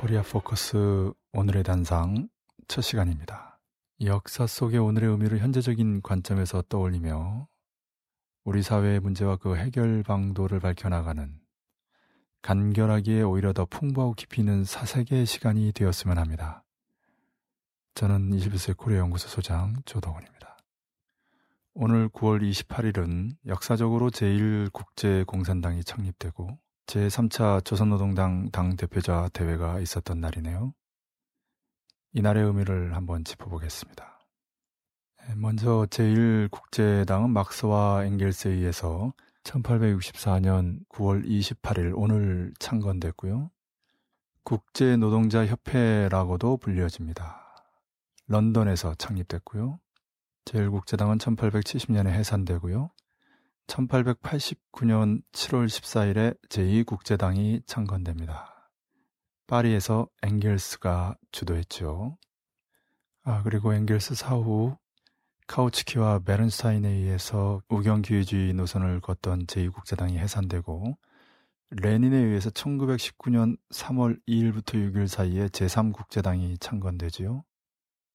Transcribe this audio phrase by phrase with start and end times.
[0.00, 2.30] 코리아 포커스 오늘의 단상
[2.68, 3.60] 첫 시간입니다.
[4.02, 7.46] 역사 속의 오늘의 의미를 현재적인 관점에서 떠올리며
[8.44, 11.38] 우리 사회의 문제와 그 해결 방도를 밝혀나가는
[12.40, 16.64] 간결하기에 오히려 더 풍부하고 깊이 있는 사색의 시간이 되었으면 합니다.
[17.94, 20.56] 저는 21세기 코리아 연구소 소장 조덕원입니다.
[21.74, 30.74] 오늘 9월 28일은 역사적으로 제1국제공산당이 창립되고 제3차 조선노동당 당대표자 대회가 있었던 날이네요.
[32.12, 34.18] 이날의 의미를 한번 짚어보겠습니다.
[35.28, 39.12] 네, 먼저 제1국제당은 막스와 엥겔스에 의해서
[39.44, 43.50] 1864년 9월 28일 오늘 창건됐고요.
[44.44, 47.46] 국제노동자협회라고도 불려집니다.
[48.26, 49.78] 런던에서 창립됐고요.
[50.46, 52.90] 제1국제당은 1870년에 해산되고요.
[53.70, 58.70] 1889년 7월 14일에 제2국제당이 창건됩니다.
[59.46, 62.18] 파리에서 엥겔스가 주도했죠.
[63.22, 64.76] 아, 그리고 엥겔스 사후
[65.46, 70.96] 카우츠키와 베른스타인에 의해서 우경기회주의 노선을 걷던 제2국제당이 해산되고
[71.70, 77.44] 레닌에 의해서 1919년 3월 2일부터 6일 사이에 제3국제당이 창건되지요.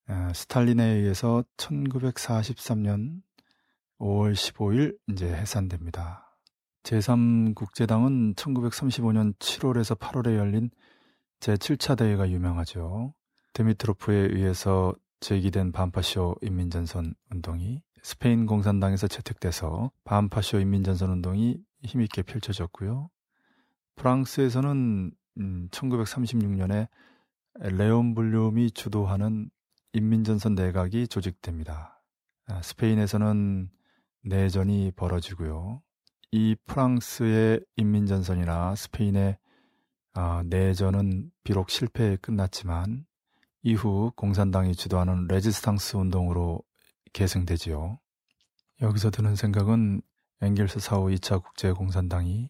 [0.08, 3.22] 아, 스탈린에 의해서 1943년
[4.00, 6.38] 5월 15일 이제 해산됩니다.
[6.84, 10.70] 제3국제당은 1935년 7월에서 8월에 열린
[11.40, 13.14] 제7차 대회가 유명하죠.
[13.54, 23.10] 데미트로프에 의해서 제기된 반파쇼 인민전선 운동이 스페인 공산당에서 채택돼서 반파쇼 인민전선 운동이 힘있게 펼쳐졌고요.
[23.96, 25.12] 프랑스에서는
[25.72, 26.88] 1936년에
[27.62, 29.50] 음, 레온 블룸이 주도하는
[29.94, 32.02] 인민전선 내각이 조직됩니다.
[32.48, 33.70] 아, 스페인에서는
[34.26, 35.82] 내전이 벌어지고요.
[36.32, 39.38] 이 프랑스의 인민전선이나 스페인의
[40.14, 43.06] 아, 내전은 비록 실패에 끝났지만
[43.62, 46.62] 이후 공산당이 주도하는 레지스탕스 운동으로
[47.14, 48.00] 계승되지요.
[48.82, 50.02] 여기서 드는 생각은
[50.42, 52.50] 엥겔스 사후 2차 국제공산당이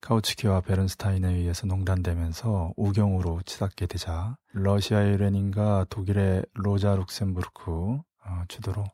[0.00, 8.84] 카우츠키와 베른스타인에 의해서 농단되면서 우경으로 치닫게 되자 러시아의 레닌과 독일의 로자 룩셈부르크 어, 주도로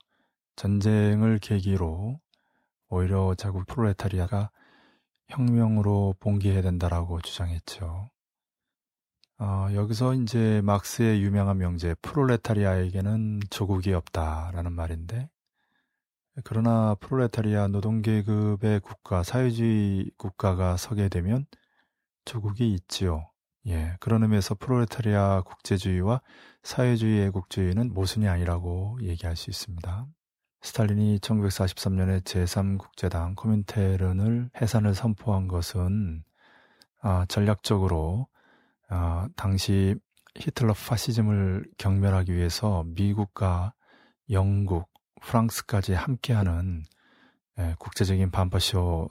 [0.56, 2.18] 전쟁을 계기로
[2.88, 4.50] 오히려 자국 프로레타리아가
[5.28, 8.10] 혁명으로 봉기해야 된다라고 주장했죠.
[9.38, 15.28] 어, 여기서 이제 막스의 유명한 명제 프롤레타리아에게는 조국이 없다라는 말인데
[16.44, 21.46] 그러나 프롤레타리아 노동계급의 국가, 사회주의 국가가 서게 되면
[22.24, 23.30] 조국이 있지요.
[23.66, 26.20] 예, 그런 의미에서 프롤레타리아 국제주의와
[26.62, 30.06] 사회주의 애국주의는 모순이 아니라고 얘기할 수 있습니다.
[30.66, 36.24] 스탈린이 1943년에 제3국제당 코민테른을 해산을 선포한 것은
[37.00, 38.26] 아, 전략적으로
[38.90, 39.94] 어, 당시
[40.34, 43.74] 히틀러 파시즘을 경멸하기 위해서 미국과
[44.30, 44.90] 영국,
[45.22, 46.82] 프랑스까지 함께하는
[47.58, 49.08] 예, 국제적인 반파쇼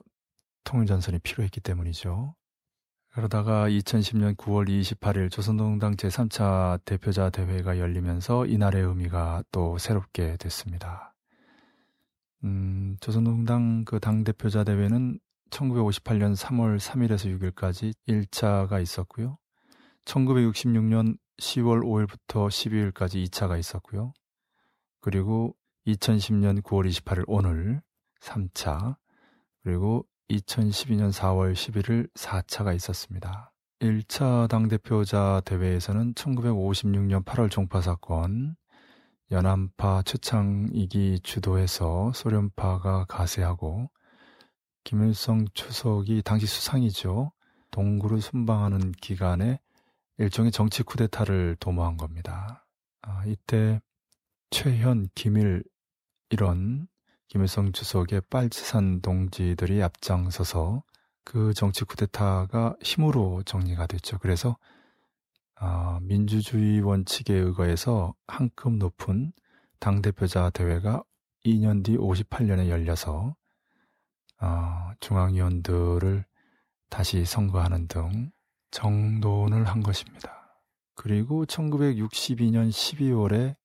[0.65, 2.35] 통일전선이 필요했기 때문이죠.
[3.13, 11.14] 그러다가 2010년 9월 28일 조선노동당 제3차 대표자 대회가 열리면서 이날의 의미가 또 새롭게 됐습니다.
[12.45, 15.19] 음, 조선노동당 그 당 대표자 대회는
[15.49, 19.37] 1958년 3월 3일에서 6일까지 1차가 있었고요.
[20.05, 24.13] 1966년 10월 5일부터 12일까지 2차가 있었고요.
[25.01, 25.55] 그리고
[25.87, 27.81] 2010년 9월 28일 오늘
[28.21, 28.95] 3차,
[29.63, 33.51] 그리고 2012년 4월 11일 4차가 있었습니다.
[33.79, 38.55] 1차 당대표자 대회에서는 1956년 8월 종파 사건,
[39.31, 43.89] 연안파 최창익이 주도해서 소련파가 가세하고
[44.83, 47.31] 김일성 추석이 당시 수상이죠.
[47.71, 49.59] 동구를 순방하는 기간에
[50.17, 52.65] 일종의 정치 쿠데타를 도모한 겁니다.
[53.01, 53.81] 아, 이때
[54.51, 55.63] 최현, 김일
[56.29, 56.87] 이런
[57.27, 60.83] 김일성 주석의 빨치산 동지들이 앞장서서
[61.23, 64.19] 그 정치 쿠데타가 힘으로 정리가 됐죠.
[64.19, 64.57] 그래서
[65.55, 69.31] 아, 민주주의 원칙에 의거해서 한급 높은
[69.79, 71.03] 당대표자 대회가
[71.45, 73.35] 2년 뒤 58년에 열려서
[74.37, 76.25] 아, 중앙위원들을
[76.89, 78.31] 다시 선거하는 등
[78.71, 80.61] 정돈을 한 것입니다.
[80.95, 83.55] 그리고 1962년 12월에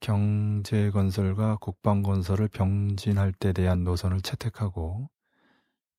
[0.00, 5.08] 경제건설과 국방건설을 병진할 때 대한 노선을 채택하고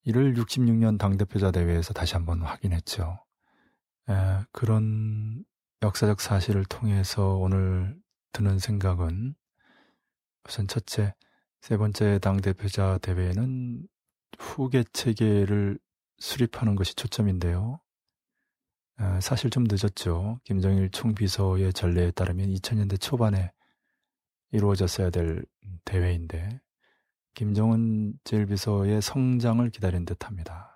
[0.04, 3.20] 이를 66년 당대표자 대회에서 다시 한번 확인했죠.
[4.10, 4.14] 에,
[4.52, 5.44] 그런
[5.82, 8.00] 역사적 사실을 통해서 오늘
[8.34, 9.36] 드는 생각은
[10.48, 11.14] 우선 첫째,
[11.62, 13.88] 세 번째 당대표자 대회는
[14.40, 15.80] 후계 체계를
[16.20, 17.80] 수립하는 것이 초점인데요.
[19.20, 20.40] 사실 좀 늦었죠.
[20.44, 23.52] 김정일 총비서의 전례에 따르면 2000년대 초반에
[24.52, 25.44] 이루어졌어야 될
[25.86, 26.62] 대회인데
[27.34, 30.71] 김정은 제1비서의 성장을 기다린 듯합니다.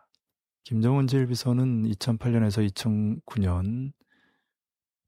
[0.66, 3.92] 김정은 제1비서는 2008년에서 2009년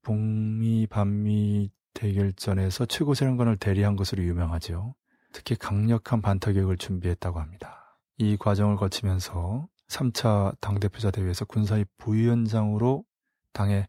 [0.04, 4.94] 북미 반미 대결전에서 최고사령관을 대리한 것으로 유명하죠.
[5.34, 7.98] 특히 강력한 반타격을 준비했다고 합니다.
[8.20, 13.04] 이 과정을 거치면서 3차 당대표자 대회에서 군사위 부위원장으로
[13.52, 13.88] 당의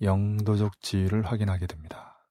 [0.00, 2.26] 영도적 지위를 확인하게 됩니다.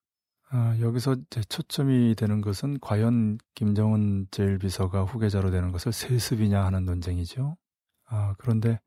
[0.50, 1.14] 아, 여기서
[1.48, 7.56] 초점이 되는 것은 과연 김정은 제1비서가 후계자로 되는 것을 세습이냐 하는 논쟁이죠.
[8.10, 8.80] 아, 그런데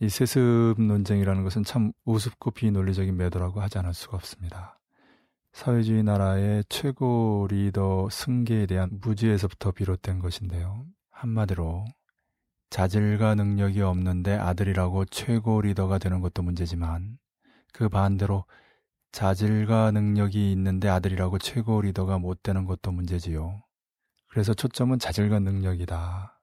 [0.00, 4.78] 이 세습 논쟁이라는 것은 참 우습고 비논리적인 매도라고 하지 않을 수가 없습니다.
[5.52, 10.86] 사회주의 나라의 최고 리더 승계에 대한 무지에서부터 비롯된 것인데요.
[11.10, 11.84] 한마디로
[12.70, 17.18] 자질과 능력이 없는데 아들이라고 최고 리더가 되는 것도 문제지만
[17.74, 18.46] 그 반대로
[19.12, 23.62] 자질과 능력이 있는데 아들이라고 최고 리더가 못 되는 것도 문제지요.
[24.28, 26.39] 그래서 초점은 자질과 능력이다.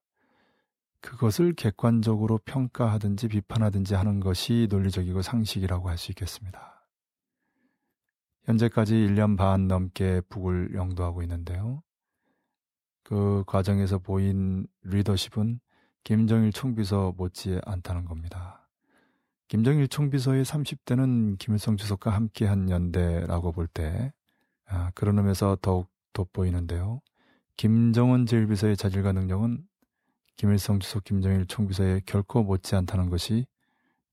[1.07, 6.85] 그것을 객관적으로 평가하든지 비판하든지 하는 것이 논리적이고 상식이라고 할 수 있겠습니다.
[8.43, 11.81] 현재까지 1년 반 넘게 북을 영도하고 있는데요.
[13.03, 15.61] 그 과정에서 보인 리더십은
[16.03, 18.67] 김정일 총비서 못지 않다는 겁니다.
[19.47, 24.11] 김정일 총비서의 30대는 김일성 주석과 함께한 연대라고 볼 때
[24.65, 27.01] 아, 그런 의미에서 더욱 돋보이는데요.
[27.55, 29.65] 김정은 제1비서의 자질과 능력은
[30.37, 33.47] 김일성 주석 김정일 총비서의 결코 못지 않다는 것이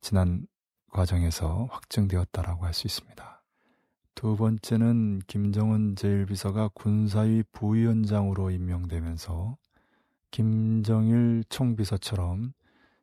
[0.01, 0.47] 지난
[0.91, 3.43] 과정에서 확증되었다라고 할 수 있습니다.
[4.15, 9.57] 두 번째는 김정은 제1비서가 군사위 부위원장으로 임명되면서
[10.31, 12.55] 김정일 총비서처럼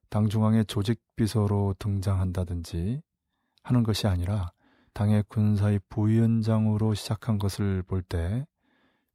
[0.09, 3.01] 당 중앙의 조직비서로 등장한다든지
[3.63, 4.51] 하는 것이 아니라
[4.93, 8.47] 당의 군사의 부위원장으로 시작한 것을 볼 때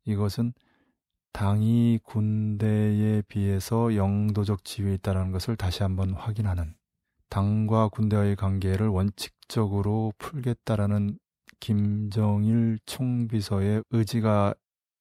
[0.04, 0.52] 이것은
[1.36, 6.74] 당이 군대에 비해서 영도적 지위에 있다는 것을 다시 한번 확인하는
[7.28, 11.18] 당과 군대와의 관계를 원칙적으로 풀겠다라는
[11.60, 14.54] 김정일 총비서의 의지가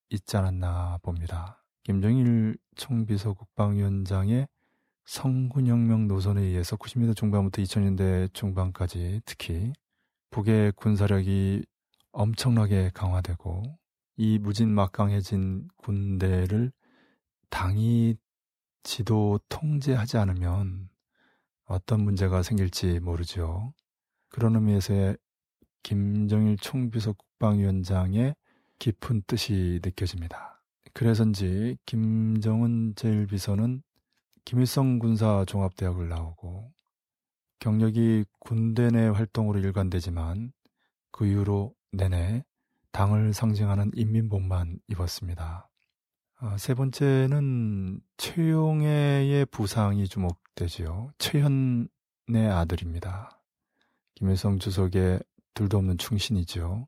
[0.10, 1.64] 있지 않았나 봅니다.
[1.84, 4.50] 김정일 총비서 국방위원장의
[5.06, 9.72] 성군혁명 노선에 의해서 90년대 중반부터 2000년대 중반까지 특히
[10.32, 11.64] 북의 군사력이
[12.12, 13.85] 엄청나게 강화되고
[14.18, 16.72] 이 무진막강해진 군대를
[17.50, 18.16] 당이
[18.84, 20.90] 지도 통제하지 않으면
[21.66, 23.74] 어떤 문제가 생길지 모르죠.
[24.30, 25.18] 그런 의미에서의
[25.84, 28.36] 김정일 총비서 국방위원장의
[28.80, 30.62] 깊은 뜻이 느껴집니다.
[30.94, 33.82] 그래서인지 김정은 제1비서는
[34.46, 36.72] 김일성 군사 종합대학을 나오고
[37.60, 40.54] 경력이 군대 내 활동으로 일관되지만
[41.12, 42.44] 그 이후로 내내
[42.96, 45.70] 당을 상징하는 인민복만 입었습니다.
[46.38, 51.12] 아, 세 번째는 최용해의 부상이 주목되지요.
[51.18, 51.90] 최현의
[52.54, 53.38] 아들입니다.
[54.14, 55.20] 김일성 주석의
[55.56, 56.88] 둘도 없는 충신이죠.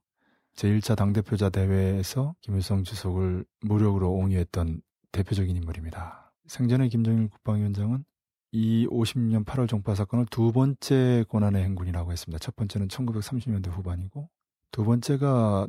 [0.55, 6.31] 제1차 당대표자 대회에서 김일성 주석을 무력으로 옹이했던 대표적인 인물입니다.
[6.45, 8.05] 생전에 김정일 국방위원장은
[8.53, 12.39] 이 50년 8월 종파 사건을 두 번째 고난의 행군이라고 했습니다.
[12.39, 14.29] 첫 번째는 1930년대 후반이고
[14.71, 15.67] 두 번째가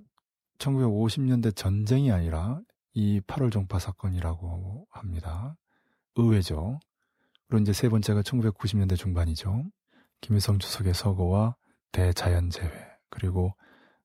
[0.58, 2.60] 1950년대 전쟁이 아니라
[2.94, 5.56] 이 8월 종파 사건이라고 합니다.
[6.16, 6.80] 의외죠.
[7.48, 9.64] 그리고 이제 세 번째가 1990년대 중반이죠.
[10.20, 11.56] 김일성 주석의 서거와
[11.92, 12.70] 대자연재해
[13.08, 13.54] 그리고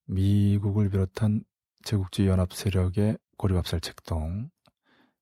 [0.05, 1.43] 미국을 비롯한
[1.83, 4.49] 제국주의 연합 세력의 고리밥살 책동,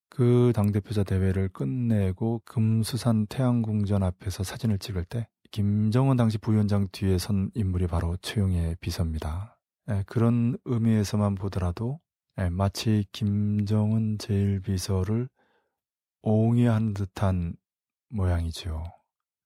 [0.10, 7.50] 그 당대표자 대회를 끝내고 금수산 태양궁전 앞에서 사진을 찍을 때 김정은 당시 부위원장 뒤에 선
[7.56, 9.58] 인물이 바로 최용의 비서입니다.
[9.92, 12.00] 에, 그런 의미에서만 보더라도
[12.38, 15.28] 에, 마치 김정은 제1비서를
[16.22, 17.56] 옹이한 듯한
[18.10, 18.84] 모양이지요.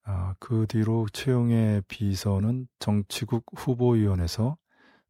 [0.03, 4.55] 아, 그 뒤로 최용의 비서는 정치국 후보위원회에서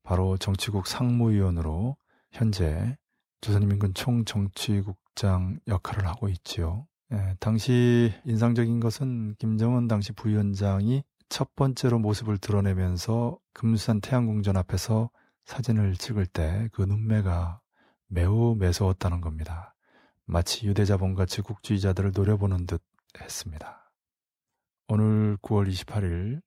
[0.03, 1.97] 바로 정치국 상무위원으로
[2.31, 2.95] 현재
[3.41, 6.87] 조선인민군 총정치국장 역할을 하고 있지요.
[7.11, 15.09] 예, 당시 인상적인 것은 김정은 당시 부위원장이 첫 번째로 모습을 드러내면서 금수산 태양궁전 앞에서
[15.45, 17.61] 사진을 찍을 때 그 눈매가
[18.07, 19.75] 매우 매서웠다는 겁니다.
[20.25, 22.81] 마치 유대자본과 제국주의자들을 노려보는 듯
[23.19, 23.91] 했습니다.
[24.87, 26.41] 오늘 9월 28일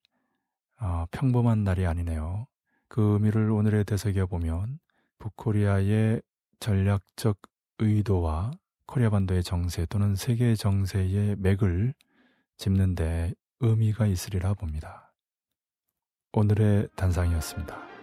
[0.80, 2.46] 어, 평범한 날이 아니네요.
[2.88, 4.78] 그 의미를 오늘에 되새겨 보면
[5.18, 6.22] 북코리아의
[6.60, 7.38] 전략적
[7.78, 8.52] 의도와
[8.86, 11.94] 코리아 반도의 정세 또는 세계 정세의 맥을
[12.56, 15.12] 짚는데 의미가 있으리라 봅니다.
[16.32, 17.97] 오늘의 단상이었습니다.